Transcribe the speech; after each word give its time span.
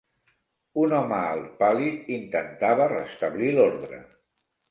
Un 0.83 0.95
home 0.99 1.17
alt, 1.33 1.51
pàl·lid, 1.59 2.09
intentava 2.17 2.89
restablir 2.95 3.51
l'ordre 3.59 4.01